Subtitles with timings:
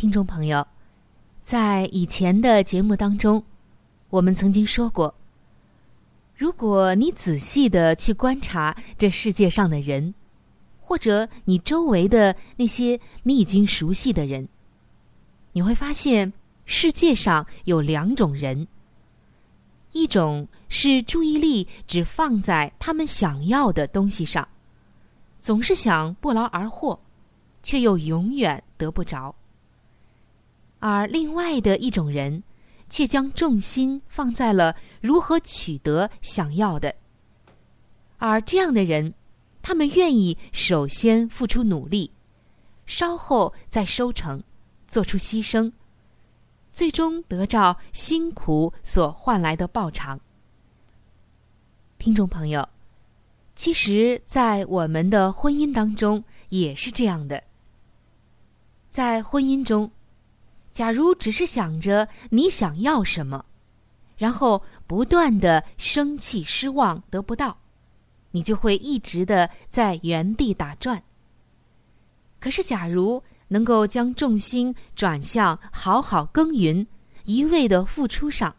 [0.00, 0.66] 听众朋友，
[1.42, 3.44] 在以前的节目当中，
[4.08, 5.14] 我们曾经说过，
[6.34, 10.14] 如果你仔细的去观察这世界上的人，
[10.80, 14.48] 或者你周围的那些你已经熟悉的人，
[15.52, 16.32] 你会发现
[16.64, 18.66] 世界上有两种人：
[19.92, 24.48] 一种是注意力只放在他们想要的东西上，
[25.40, 26.98] 总是想不劳而获，
[27.62, 29.34] 却又永远得不着。
[30.80, 32.42] 而另外的一种人，
[32.88, 36.94] 却将重心放在了如何取得想要的。
[38.16, 39.14] 而这样的人，
[39.62, 42.10] 他们愿意首先付出努力，
[42.86, 44.42] 稍后再收成，
[44.88, 45.70] 做出牺牲，
[46.72, 50.18] 最终得到辛苦所换来的报偿。
[51.98, 52.66] 听众朋友，
[53.54, 57.44] 其实，在我们的婚姻当中也是这样的，
[58.90, 59.90] 在婚姻中。
[60.72, 63.44] 假如只是想着你想要什么，
[64.16, 67.58] 然后不断的生气、失望得不到，
[68.30, 71.02] 你就会一直的在原地打转。
[72.38, 76.86] 可是，假如能够将重心转向好好耕耘、
[77.24, 78.54] 一味的付出上，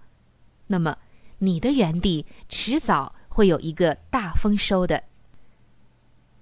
[0.67, 0.97] 那么
[1.39, 5.01] 你的原地迟早会有一个大丰收的。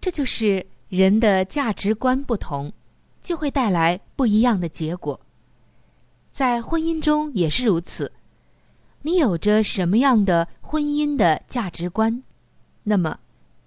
[0.01, 2.73] 这就是人的价值观不同，
[3.21, 5.19] 就会带来不一样的结果。
[6.39, 8.13] 在婚姻中也是如此，
[9.01, 12.23] 你有着什么样的婚姻的价值观，
[12.83, 13.19] 那么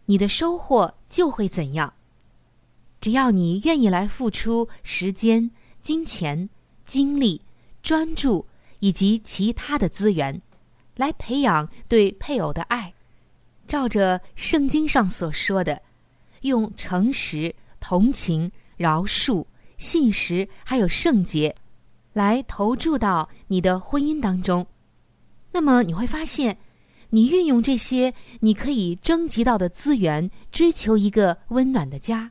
[0.06, 1.93] 你的收获就会怎样。
[2.99, 5.50] 只要你愿意来付出时间、
[5.83, 6.49] 金钱、
[6.87, 7.43] 精力、
[7.83, 8.47] 专注
[8.78, 10.41] 以及其他的资源，
[10.97, 12.94] 来培养对配偶的爱，
[13.66, 15.83] 照着圣经上所说的，
[16.41, 19.44] 用诚实、同情、饶恕、
[19.77, 21.54] 信实还有圣洁。
[22.12, 24.67] 来投注到你的婚姻当中，
[25.53, 26.59] 那么你会发现，
[27.11, 32.31] 你运用这些你可以征集到的资源，追求一个温暖的家，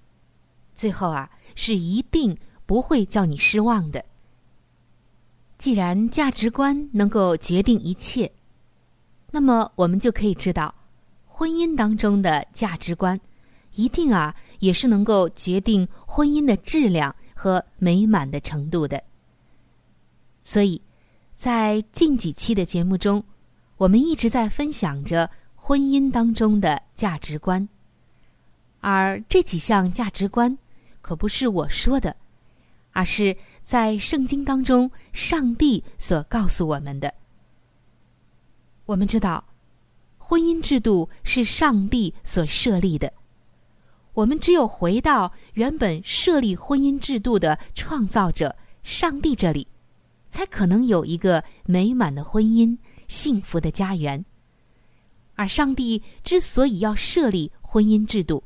[0.76, 4.04] 最后啊是一定不会叫你失望的。
[5.58, 8.32] 既然价值观能够决定一切，
[9.32, 10.74] 那么我们就可以知道，
[11.28, 13.20] 婚姻当中的价值观，
[13.76, 19.02] 一定啊也是能够决定婚姻的质量和美满的程度的。
[20.52, 20.82] 所以，
[21.38, 23.24] 在近几期的节目中，
[23.78, 27.70] 我们一直在分享着婚姻当中的价值观，
[28.82, 30.58] 而这几项价值观
[31.00, 32.14] 可不是我说的，
[32.92, 37.14] 而是在圣经当中上帝所告诉我们的。
[38.86, 39.46] 我们知道，
[40.18, 43.14] 婚姻制度是上帝所设立的，
[44.12, 48.54] 我们只有回到原本设立婚姻制度的创造者
[48.84, 49.66] 上帝这里。
[50.32, 52.76] 才可能有一个美满的婚姻、
[53.08, 54.26] 幸福的家园。
[55.36, 58.44] 而上帝之所以要设立婚姻制度，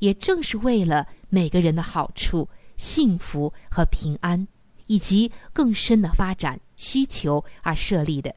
[0.00, 4.46] 也正是为了每个人的好处、幸福和平安，
[4.86, 8.34] 以及更深的发展需求而设立的。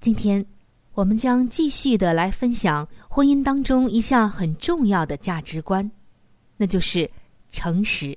[0.00, 0.44] 今天，
[0.92, 5.90] 我们将继续的来分享婚姻当中一项很重要的价值观，
[6.56, 7.10] 那就是
[7.50, 8.16] 诚实。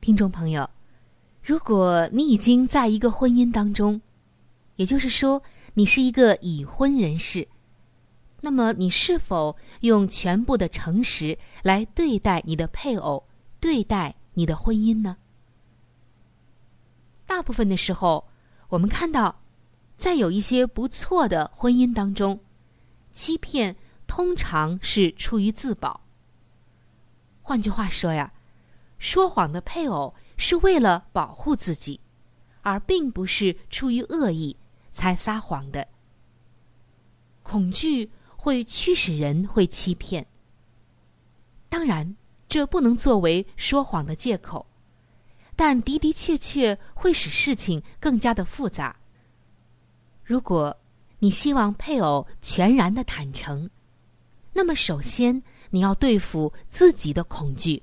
[0.00, 0.68] 听众朋友，
[1.46, 4.00] 如果你已经在一个婚姻当中，
[4.74, 5.40] 也就是说
[5.74, 7.46] 你是一个已婚人士，
[8.40, 13.24] 那么你是否用全部的诚实来对待你的配偶，
[13.60, 15.18] 对待你的婚姻呢？
[17.26, 18.26] 大部分的时候，
[18.68, 19.40] 我们看到，
[19.96, 22.40] 在有一些不错的婚姻当中，
[23.12, 23.76] 欺骗
[24.08, 26.00] 通常是出于自保。
[27.40, 28.32] 换句话说呀。
[28.98, 32.00] 说谎的配偶是为了保护自己，
[32.62, 34.56] 而并不是出于恶意
[34.92, 35.86] 才撒谎的。
[37.42, 40.26] 恐惧会驱使人会欺骗，
[41.68, 42.16] 当然
[42.48, 44.66] 这不能作为说谎的借口，
[45.54, 48.96] 但的的确确会使事情更加的复杂。
[50.24, 50.76] 如果
[51.18, 53.70] 你希望配偶全然的坦诚，
[54.52, 57.82] 那么首先你要对付自己的恐惧。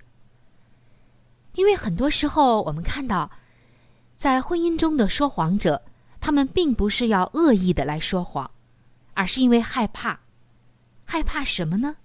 [1.53, 3.29] 因为很多时候，我们看到，
[4.15, 5.81] 在婚姻中的说谎者，
[6.19, 8.49] 他们并不是要恶意的来说谎，
[9.13, 10.19] 而是因为害怕。
[11.05, 11.95] 害怕什么呢？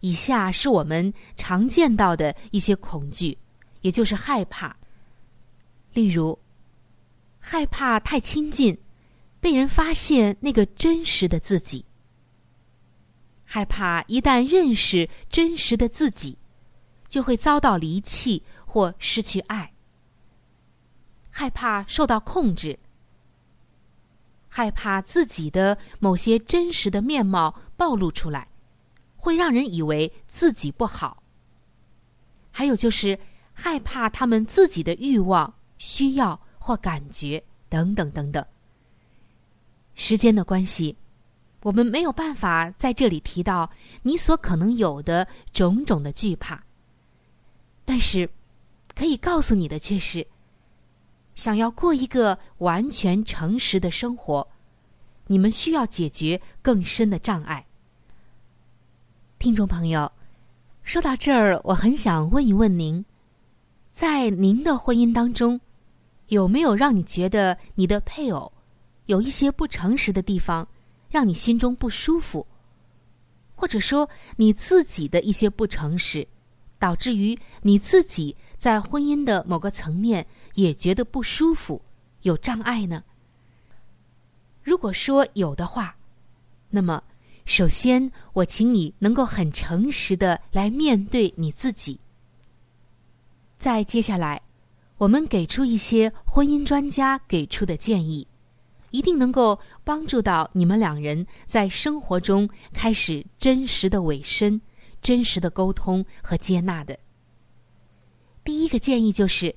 [0.00, 3.38] 以下是我们常见到的一些恐惧，
[3.80, 4.76] 也就是害怕。
[5.92, 6.38] 例如，
[7.38, 8.78] 害怕太亲近，
[9.40, 11.84] 被人发现那个真实的自己；
[13.44, 16.36] 害怕一旦认识真实的自己。
[17.12, 19.70] 就会遭到离弃或失去爱，
[21.28, 22.78] 害怕受到控制，
[24.48, 28.48] 害怕自己的某些真实的面貌暴露出来，
[29.14, 31.22] 会让人以为自己不好。
[32.50, 33.18] 还有就是
[33.52, 38.42] 害怕他们自己的欲望、需要或感觉等等等等。
[39.94, 40.96] 时间的关系，
[41.60, 43.70] 我们没有办法在这里提到
[44.00, 46.64] 你所可能有的种种的惧怕。
[47.94, 48.26] 但是，
[48.94, 50.26] 可以告诉你的却是：
[51.34, 54.48] 想要过一个完全诚实的生活，
[55.26, 57.66] 你们需要解决更深的障碍。
[59.38, 60.10] 听众朋友，
[60.82, 63.04] 说到这儿，我很想问一问您，
[63.92, 65.60] 在您的婚姻当中，
[66.28, 68.50] 有没有让你觉得你的配偶
[69.04, 70.66] 有一些不诚实的地方，
[71.10, 72.46] 让你心中不舒服？
[73.54, 76.26] 或者说你自己的一些不诚实？
[76.82, 81.80] 导致于你自己在婚姻的某个层面也觉得不舒服、
[82.22, 83.04] 有障碍呢？
[84.64, 85.94] 如果说有的话，
[86.70, 87.00] 那么
[87.44, 92.00] 首先我请你能够很诚实的来面对你自己。
[93.60, 94.42] 再接下来，
[94.98, 98.26] 我们给出一些婚姻专家给出的建议，
[98.90, 104.60] 一定能够帮助到你们两人在生活中开始真实的委身。
[105.02, 106.98] 真实的沟通和接纳的。
[108.44, 109.54] 第一个建议就是，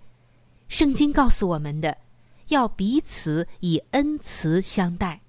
[0.67, 1.97] 圣经告诉我们的，
[2.47, 5.21] 要彼此以恩慈相待，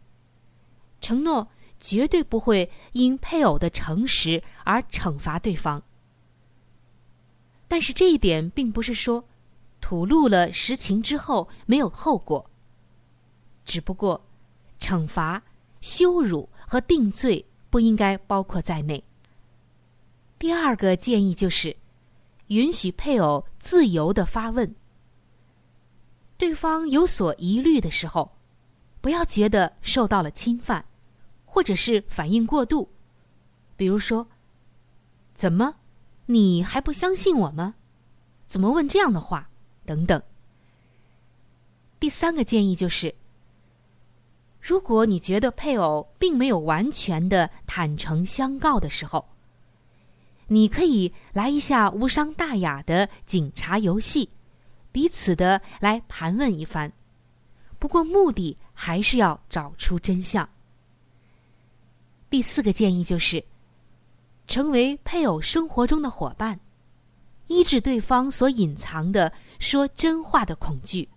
[1.00, 1.48] 承诺
[1.78, 5.82] 绝对不会因配偶的诚实而惩罚对方。
[7.68, 9.24] 但是这一点并不是说，
[9.80, 12.50] 吐露了实情之后没有后果。
[13.64, 14.24] 只不过，
[14.78, 15.42] 惩罚、
[15.80, 19.02] 羞辱和定罪不应该包括在内。
[20.38, 21.74] 第二个建议就是，
[22.48, 24.74] 允许配偶自由的发问。
[26.36, 28.30] 对方有所疑虑的时候，
[29.00, 30.84] 不要觉得受到了侵犯，
[31.46, 32.90] 或者是反应过度。
[33.78, 34.26] 比如说，
[35.34, 35.76] 怎么，
[36.26, 37.74] 你还不相信我吗？
[38.46, 39.48] 怎么问这样的话？
[39.86, 40.22] 等等。
[41.98, 43.14] 第三个建议就是，
[44.60, 49.26] 如果你觉得配偶并没有完全的坦诚相告的时候。
[50.48, 54.30] 你可以来一下无伤大雅的警察游戏，
[54.92, 56.92] 彼此的来盘问一番。
[57.78, 60.48] 不过目的还是要找出真相。
[62.30, 63.44] 第四个建议就是，
[64.46, 66.58] 成为配偶生活中的伙伴，
[67.48, 71.08] 医治对方所隐藏的说真话的恐惧。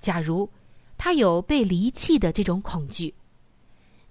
[0.00, 0.48] 假如
[0.96, 3.14] 他有被离弃的这种恐惧，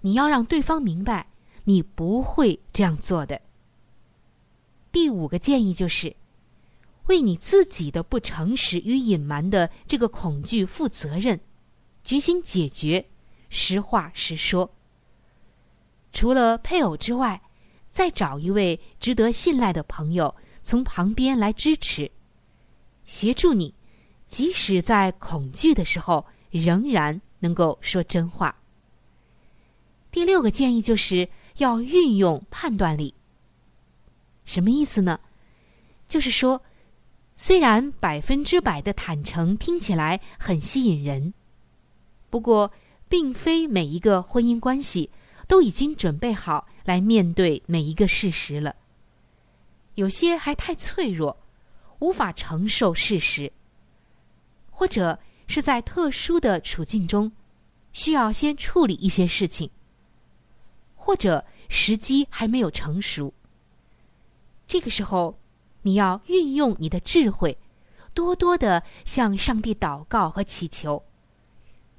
[0.02, 1.26] 你要让对方明白，
[1.64, 3.40] 你不会这样做的。
[4.90, 6.16] 第五个建议就是，
[7.06, 11.38] 为你自己的不诚实与隐瞒的这个恐惧负责任，
[12.02, 13.06] 决心解决，
[13.48, 14.70] 实话实说。
[16.12, 17.40] 除了配偶之外，
[17.90, 22.10] 再找一位值得信赖的朋友从旁边来支持，
[23.04, 23.74] 协助你，
[24.26, 28.54] 即使在恐惧的时候，仍然能够说真话。
[30.10, 31.28] 第六个建议就是
[31.58, 33.14] 要运用判断力。
[34.48, 35.20] 什么意思呢？
[36.08, 36.62] 就是说，
[37.34, 41.34] 虽然百分之百的坦诚听起来很吸引人，
[42.30, 42.72] 不过，
[43.10, 45.10] 并非每一个婚姻关系
[45.46, 48.74] 都已经准备好来面对每一个事实了。
[49.96, 51.36] 有些还太脆弱，
[51.98, 53.52] 无法承受事实，
[54.70, 57.30] 或者是在特殊的处境中，
[57.92, 59.70] 需要先处理一些事情，
[60.96, 63.34] 或者时机还没有成熟。
[64.68, 65.36] 这个时候。
[65.82, 67.56] 你要运用你的智慧，
[68.12, 71.02] 多多的向上帝祷告和祈求。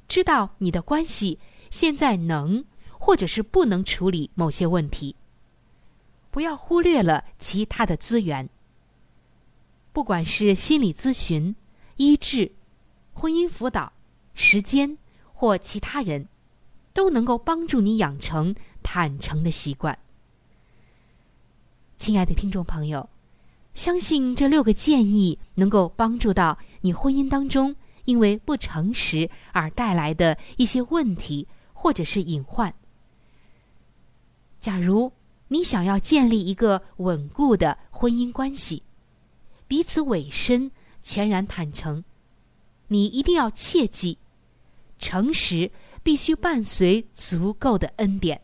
[0.08, 1.40] 知道你的关系
[1.72, 5.16] 现在能或者是不能处理某些问题，
[6.30, 8.50] 不要忽略了其他的资源。
[9.94, 11.56] 不管是心理咨询、
[11.96, 12.52] 医治、
[13.14, 13.94] 婚姻辅导、
[14.36, 14.98] 时间
[15.34, 16.28] 或其他人，
[16.94, 19.98] 都能够帮助你养成坦诚的习惯。
[22.00, 23.08] 亲爱的听众朋友。
[23.76, 27.76] 相信这六个建议能够帮助到你婚姻当中
[28.06, 32.74] 因为不诚实而带来的一些问题或者是隐患。
[34.62, 35.12] 假如
[35.50, 38.82] 你想要建立一个稳固的婚姻关系，
[39.68, 40.72] 彼此委身、
[41.04, 42.04] 全然坦诚，
[42.88, 44.18] 你一定要切记，
[44.98, 45.70] 诚实
[46.02, 48.42] 必须伴随足够的恩典，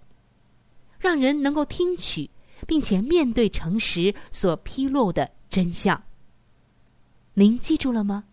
[1.00, 2.30] 让人能够听取。
[2.66, 6.04] 并且面对诚实所披露的真相，
[7.34, 8.26] 您记住了吗？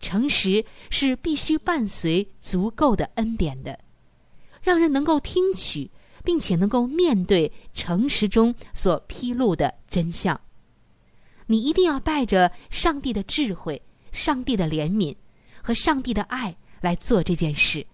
[0.00, 3.78] 诚实是必须伴随足够的恩典的，
[4.62, 5.90] 让人能够听取，
[6.24, 10.40] 并且能够面对诚实中所披露的真相。
[11.46, 13.82] 你一定要带着上帝的智慧、
[14.12, 15.14] 上帝的怜悯
[15.62, 17.86] 和上帝的爱来做这件事。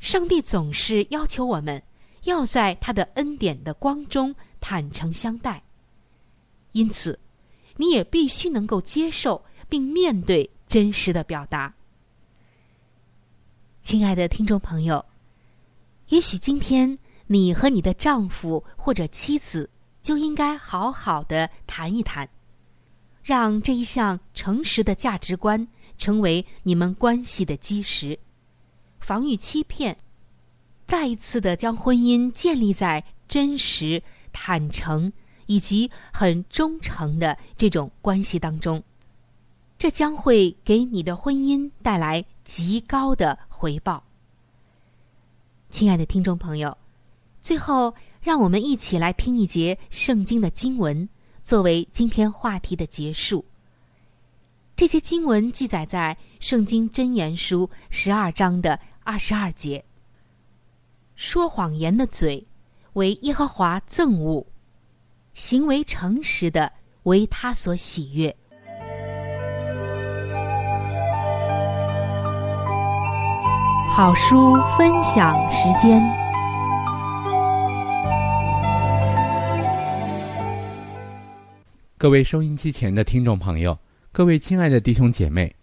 [0.00, 1.82] 上帝总是要求我们。
[2.24, 5.62] 要在他的恩典的光中坦诚相待，
[6.72, 7.18] 因此，
[7.76, 11.74] 你也必须能够接受并面对真实的表达。
[13.82, 15.04] 亲爱的听众朋友，
[16.08, 19.68] 也许今天你和你的丈夫或者妻子
[20.02, 22.28] 就应该好好的谈一谈，
[23.24, 25.66] 让这一项诚实的价值观
[25.98, 28.16] 成为你们关系的基石，
[29.00, 29.98] 防御欺骗。
[30.92, 35.10] 再一次的将婚姻建立在真实、坦诚
[35.46, 38.84] 以及很忠诚的这种关系当中，
[39.78, 44.04] 这将会给你的婚姻带来极高的回报。
[45.70, 46.76] 亲爱的听众朋友，
[47.40, 51.08] 最后让我们一起来听一节圣经的经文，
[51.42, 53.42] 作为今天话题的结束。
[54.76, 56.14] 这些经文记载在
[56.46, 59.82] 《圣经真言书》十二章的二十二节。
[61.14, 62.46] 说谎言的嘴，
[62.94, 64.46] 为耶和华憎恶；
[65.34, 66.72] 行为诚实的，
[67.04, 68.34] 为他所喜悦。
[73.94, 76.02] 好书分享时间。
[81.98, 83.78] 各位收音机前的听众朋友，
[84.10, 85.54] 各位亲爱的弟兄姐妹，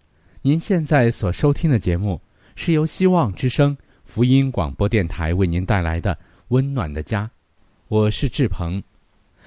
[0.42, 2.22] 您现在所收听的节目
[2.54, 3.76] 是由希望之声。
[4.10, 7.30] 福音广播电台为您带来的温暖的家，
[7.86, 8.82] 我是志鹏。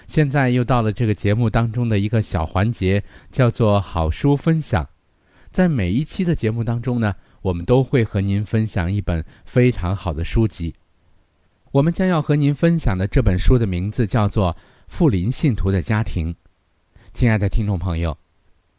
[0.07, 4.87] 现在又到了这个节目当中的一个小环节，叫做好书分享。
[5.51, 10.73] 在每一期的节目当中呢，我们都会和您分享一本非常好的书籍。
[11.73, 14.53] 我们将要和您分享的这本书的名字叫做
[14.87, 16.33] 《富林信徒的家庭》。
[17.13, 18.17] 亲爱的听众朋友，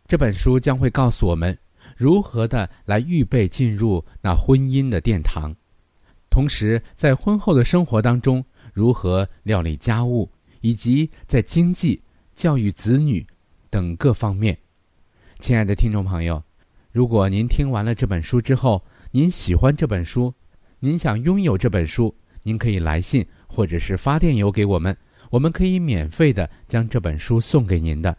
[0.08, 1.58] 这本书将会告诉我们
[1.94, 5.54] 如何的来预备进入那婚姻的殿堂。
[6.34, 10.28] 同时，在婚后的生活当中，如何料理家务，
[10.62, 12.02] 以及在经济、
[12.34, 13.24] 教育子女
[13.70, 14.58] 等各方面，
[15.38, 16.42] 亲爱的听众朋友，
[16.90, 20.34] 如果您听完了这本书之后，您喜欢这本书，
[20.80, 22.12] 您想拥有这本书，
[22.42, 24.96] 您可以来信或者是发电邮给我们，
[25.30, 28.18] 我们可以免费的将这本书送给您的。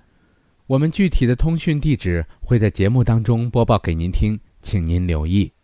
[0.67, 5.54] 我们具体的通讯地址会在节目当中播报给您听，请您留意。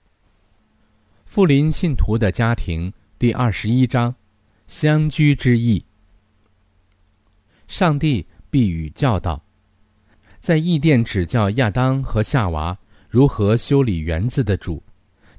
[1.34, 4.14] 富林信徒的家庭第二十一章，
[4.68, 5.82] 相居之意。
[7.70, 9.42] 上帝必予教导，
[10.42, 12.78] 在异殿指教亚当和夏娃
[13.10, 14.84] 如何修理园子的主，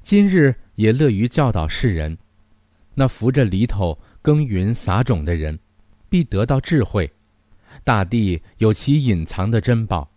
[0.01, 2.17] 今日也乐于教导世人。
[2.95, 5.59] 那扶着犁头耕耘撒种的人，
[6.09, 7.07] 必得到智慧。
[7.83, 10.09] 大地有其隐藏的珍宝，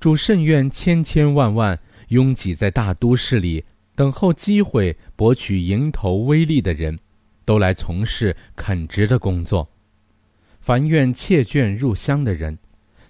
[0.00, 3.64] 主甚愿千千万万拥挤在大都市里。
[3.96, 6.96] 等候机会博取蝇头微利的人，
[7.46, 9.66] 都来从事垦殖的工作；
[10.60, 12.56] 凡愿窃卷入乡的人，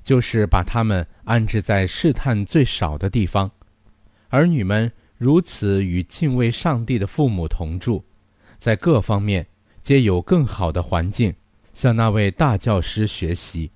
[0.03, 3.51] 就是把他们安置在试探最少的地方。
[4.29, 8.05] 儿女们如此与敬畏上帝的父母同住，
[8.57, 9.45] 在各方面
[9.83, 11.35] 皆有更好的环境，
[11.75, 13.69] 向那位大教师学习。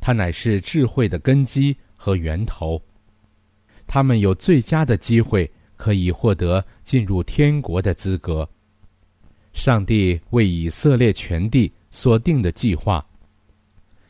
[0.00, 2.82] 他乃是智慧的根基和源头。
[3.86, 8.46] 他们有最佳的机会可以获得进入天国的资格。
[9.54, 13.04] 上帝为以色列全地所定的计划，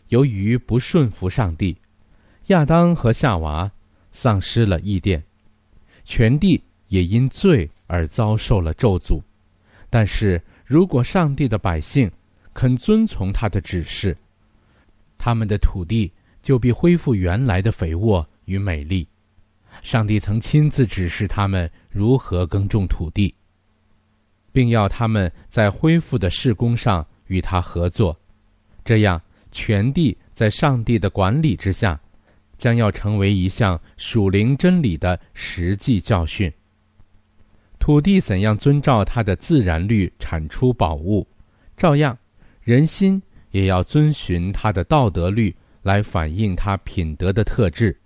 [0.09, 1.77] 由于不顺服上帝，
[2.49, 3.71] 亚当和夏娃
[4.11, 5.23] 丧失了伊甸，
[6.05, 9.23] 全地也因罪而遭受了咒诅。
[9.89, 12.11] 但是如果上帝的百姓
[12.53, 14.17] 肯遵从他的指示，
[15.17, 16.11] 他们的土地
[16.43, 19.07] 就必恢复原来的肥沃与美丽。
[19.83, 23.35] 上帝曾亲自指示他们如何耕种土地。
[24.51, 28.19] 并要他们在恢复的事工上与他合作，
[28.85, 29.21] 这样
[29.53, 32.01] 全地在上帝的管理之下，
[32.57, 36.53] 将要成为一项属灵真理的实际教训。
[37.79, 41.27] 土地怎样遵照它的自然律产出宝物，
[41.77, 42.19] 照样，
[42.63, 47.97] 人心也要遵循它的道德律来反映它品德的特质。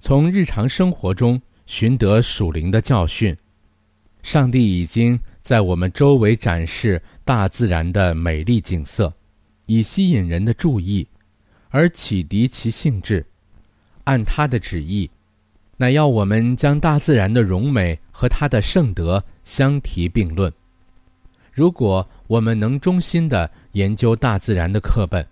[0.00, 3.36] 从日常生活中寻得属灵的教训。
[4.22, 9.12] 上帝已经在我们周围展示大自然的美丽景色，
[9.66, 11.06] 以吸引人的注意，
[11.68, 13.24] 而启迪其兴致。
[14.04, 15.08] 按他的旨意，
[15.76, 20.50] 乃要我们将大自然的荣美和他的圣德相提并论。
[21.52, 25.24] 如果我们能忠心地研究大自然的课本，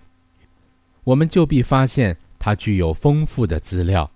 [1.05, 4.09] 我们就必发现它具有丰富的资料。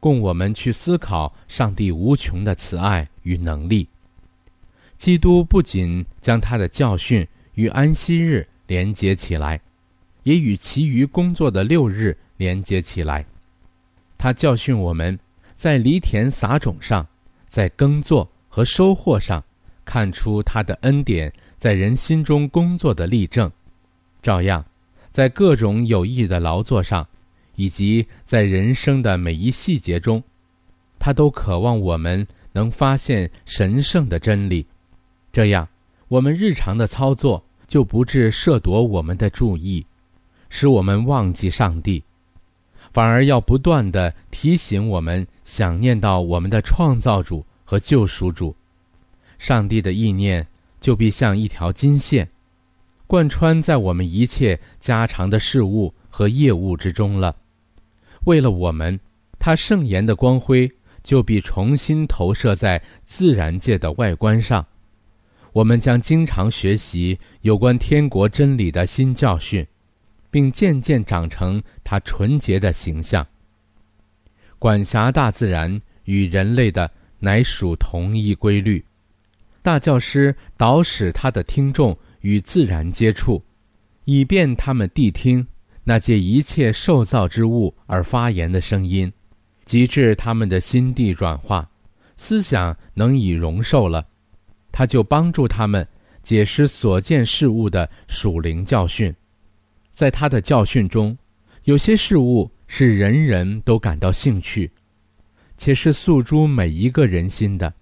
[0.00, 3.88] 供我们去思考上帝无穷的慈爱与能力。
[4.96, 9.60] 基督不仅将他的教训与安息日连接起来，
[10.24, 13.24] 也与其余工作的六日连接起来。
[14.16, 15.16] 他教训我们，
[15.56, 17.06] 在犁田撒种上，
[17.46, 19.42] 在耕作和收获上，
[19.84, 23.48] 看出他的恩典在人心中工作的例证；
[24.20, 24.64] 照样，
[25.12, 27.06] 在各种有益的劳作上。
[27.58, 30.22] 以及在人生的每一细节中，
[30.96, 34.64] 他都渴望我们能发现神圣的真理，
[35.32, 35.68] 这样
[36.06, 39.84] 我们日常的操作就不致摄夺我们的注意，
[40.48, 42.00] 使我们忘记上帝，
[42.92, 48.54] 反而要不断的提醒我们想念到我们的创造主和救赎主。
[49.36, 50.46] 上帝的意念
[50.78, 52.28] 就必像一条金线，
[53.08, 57.34] 贯穿在我们一切家常的事物和业务之中了。
[58.28, 59.00] 为了我们，
[59.38, 60.70] 他圣言的光辉
[61.02, 64.64] 就必重新投射在自然界的外观上。
[65.54, 69.66] 我们将经常学习有关天国真理的新教训，
[70.30, 73.26] 并渐渐长成他纯洁的形象。
[74.58, 78.84] 管辖大自然与人类的乃属同一规律。
[79.62, 83.42] 大教师导使他的听众与自然接触，
[84.04, 85.46] 以便他们谛听。
[85.88, 89.10] 那借一切受造之物而发言的声音，
[89.64, 91.66] 及至他们的心地软化，
[92.18, 94.06] 思想能以容受了，
[94.70, 95.88] 他就帮助他们
[96.22, 99.14] 解释所见事物的属灵教训。
[99.94, 101.16] 在他的教训中，
[101.64, 104.70] 有些事物是人人都感到兴趣，
[105.56, 107.72] 且是诉诸每一个人心的，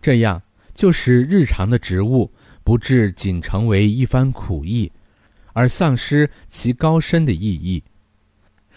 [0.00, 0.40] 这样
[0.72, 2.32] 就使日常的植物
[2.64, 4.90] 不致仅成为一番苦役。
[5.52, 7.82] 而丧失其高深的意义，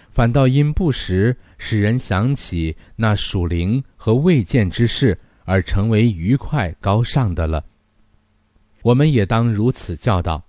[0.10, 7.64] 反倒因不时使人想起那属灵和未见之事，而成为愉快高尚的了。
[8.82, 10.44] 我们也当如此教导，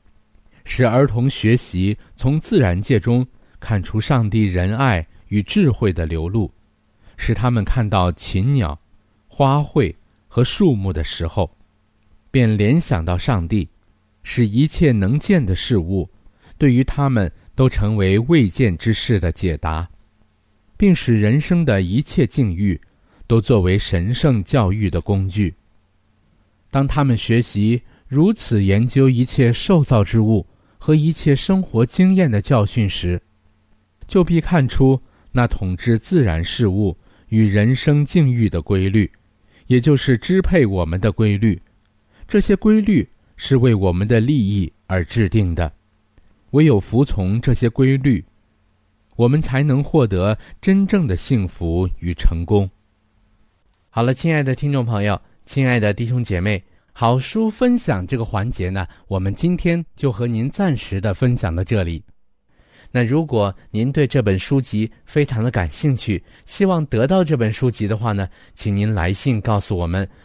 [0.65, 3.27] 使儿童学习从自然界中
[3.61, 6.51] 看出上帝仁爱与智慧的流露，
[7.17, 8.79] 使他们看到禽鸟、
[9.29, 9.95] 花卉
[10.27, 11.51] 和树木的时候，
[12.31, 13.69] 便联想到上帝，
[14.25, 16.11] 使一切能见的事物。
[16.59, 19.89] 对于他们都成为未见之事的解答，
[20.77, 22.81] 并使人生的一切境遇
[23.27, 25.55] 都作为神圣教育的工具。
[26.71, 30.47] 当他们学习如此研究一切受造之物
[30.79, 33.21] 和一切生活经验的教训时，
[34.07, 35.01] 就必看出
[35.33, 36.97] 那统治自然事物
[37.29, 39.11] 与人生境遇的规律，
[39.67, 41.61] 也就是支配我们的规律。
[42.29, 45.73] 这些规律是为我们的利益而制定的。
[46.51, 48.25] 唯有服从这些规律，
[49.17, 52.71] 我们才能获得真正的幸福与成功。
[53.91, 62.03] 好了，亲爱的听众朋友，亲爱的弟兄姐妹，好书分享这个环节呢，我们今天就和您暂时的分享到这里。
[62.93, 70.09] 那如果您对这本书籍非常的感兴趣，希望得到这本书籍的话呢，请您来信告诉我们，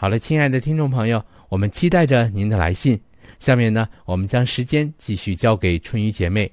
[0.00, 3.00] 好了，亲爱的听众朋友，我们期待着您的来信。
[3.40, 6.48] 下面呢，我们将时间继续交给春雨姐妹。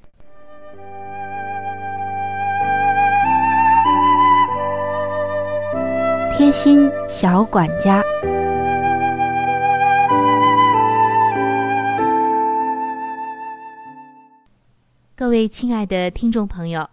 [6.36, 8.04] 贴心小管家。
[15.16, 16.90] 各位亲爱的听众朋友，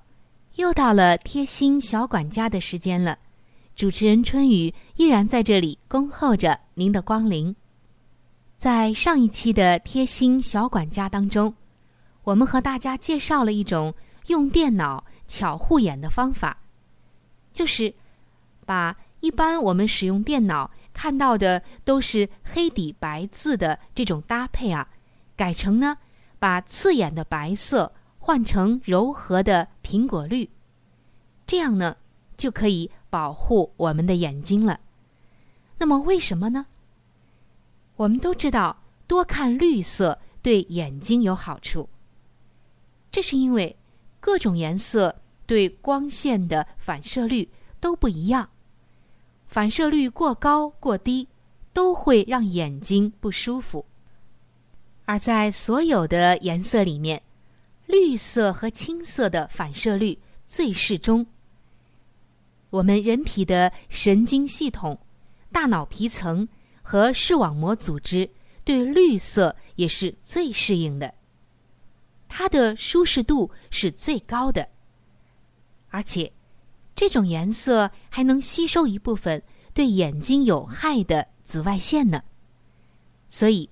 [0.56, 3.16] 又到了贴心小管家的时间了。
[3.74, 7.54] 主持人春雨依然在这里恭候着您的光临。
[8.58, 11.54] 在上一期的贴心小管家当中，
[12.22, 13.94] 我们和大家介绍了一种
[14.26, 16.58] 用电脑巧护眼的方法，
[17.52, 17.92] 就是
[18.64, 24.88] 把一般我们使用电脑看到的都是黑底白字的这种搭配啊，
[25.36, 25.98] 改成呢
[26.38, 27.92] 把刺眼的白色。
[28.24, 30.48] 换成柔和的苹果绿，
[31.44, 31.96] 这样呢
[32.36, 34.80] 就可以保护我们的眼睛了。
[35.76, 36.64] 那么为什么呢？
[37.96, 38.74] 我们都知道
[39.06, 41.86] 多看绿色对眼睛有好处。
[43.10, 43.76] 这是因为
[44.18, 47.46] 各种颜色对光线的反射率
[47.80, 48.48] 都不一样，
[49.46, 51.28] 反射率过高过低
[51.74, 53.84] 都会让眼睛不舒服。
[55.04, 57.22] 而在所有的颜色里面。
[57.86, 61.26] 绿色和青色的反射率最适中。
[62.72, 64.98] 我们人体的神经系统、
[65.52, 66.48] 大脑皮层
[66.80, 68.28] 和视网膜组织
[68.64, 71.12] 对绿色也是最适应的，
[72.28, 74.66] 它的舒适度是最高的，
[75.90, 76.32] 而且
[76.94, 79.42] 这种颜色还能吸收一部分
[79.74, 82.22] 对眼睛有害的紫外线呢。
[83.28, 83.68] 所以，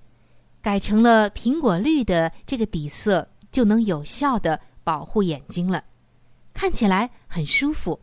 [0.61, 3.27] 改成了苹果绿的这个底色。
[3.51, 5.83] 就能有效的保护眼睛了，
[6.53, 7.99] 看起来很舒服。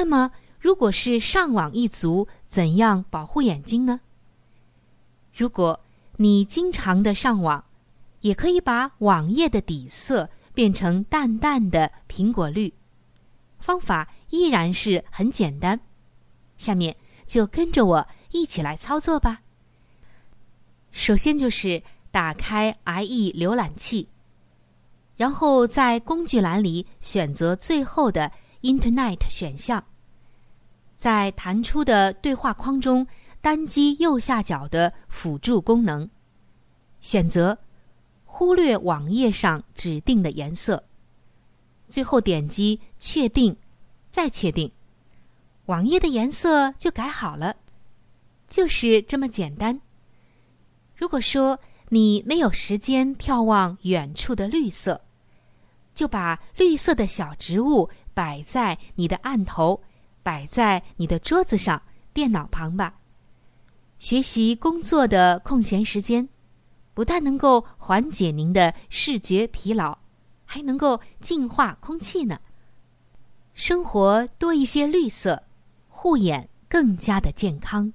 [0.00, 4.00] 那么，如果是上网一族，怎样保护眼睛呢？
[5.34, 5.78] 如果
[6.16, 7.62] 你经常的上网，
[8.22, 12.72] 也可以把网页的底色变成淡淡的苹果绿。
[13.58, 15.78] 方法依然是很简单，
[16.56, 19.42] 下面就跟着我一起来操作吧。
[20.92, 21.82] 首先就是。
[22.12, 24.08] 打开 IE 浏览器，
[25.14, 28.32] 然后在工具栏里选择最后的
[28.62, 29.84] Internet 选项，
[31.00, 33.06] 在弹出的对话框中
[33.40, 36.06] 单击右下角的辅助功能，
[37.00, 37.56] 选择
[38.26, 40.84] 忽略网页上指定的颜色，
[41.88, 43.56] 最后点击确定，
[44.10, 44.70] 再确定，
[45.64, 47.56] 网页的颜色就改好了，
[48.46, 49.80] 就是这么简单。
[50.94, 51.58] 如果说，
[51.88, 55.00] 你没有时间眺望远处的绿色，
[55.94, 59.82] 就把绿色的小植物摆在你的案头，
[60.22, 63.00] 摆在你的桌子上、电脑旁吧。
[63.98, 66.28] 学习工作的空闲时间，
[66.94, 69.98] 不但能够缓解您的视觉疲劳，
[70.44, 72.40] 还能够净化空气呢。
[73.52, 75.42] 生活多一些绿色，
[75.88, 77.92] 护眼更加的健康。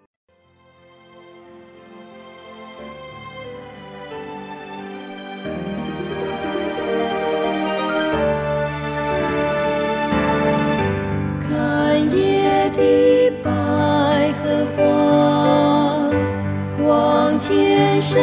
[18.01, 18.21] 上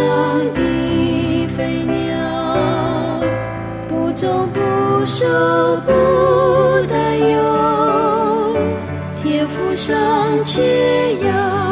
[0.54, 3.20] 的飞鸟，
[3.88, 4.60] 不忠不
[5.04, 5.24] 守
[5.86, 5.92] 不
[6.88, 8.56] 担忧，
[9.16, 9.94] 天赋尚
[10.44, 11.71] 且要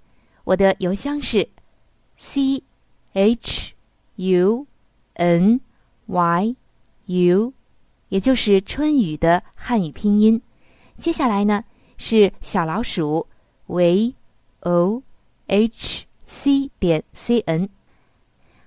[0.51, 1.47] 我的邮箱是
[2.17, 2.61] c
[3.13, 3.71] h
[4.17, 4.67] u
[5.13, 5.61] n
[6.07, 6.55] y
[7.05, 7.53] u，
[8.09, 10.41] 也就是春雨的汉语拼音。
[10.97, 11.63] 接下来呢
[11.97, 13.25] 是小老鼠
[13.67, 14.13] v
[14.59, 15.01] o
[15.47, 17.69] h c 点 c n。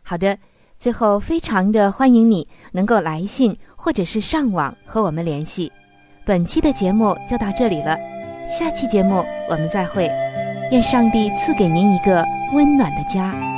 [0.03, 0.39] 好的，
[0.79, 5.71] 最后非常的欢迎你能够来信或者是上网和我们联系。
[6.25, 7.99] 本期的节目就到这里了，
[8.49, 10.11] 下期节目我们再会，
[10.75, 13.54] 愿上帝赐给您一个温暖的家。